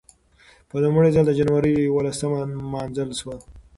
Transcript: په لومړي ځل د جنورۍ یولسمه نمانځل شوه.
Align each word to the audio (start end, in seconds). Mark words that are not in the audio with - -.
په 0.69 0.75
لومړي 0.83 1.09
ځل 1.15 1.25
د 1.27 1.31
جنورۍ 1.39 1.73
یولسمه 1.79 2.39
نمانځل 2.61 3.09
شوه. 3.19 3.35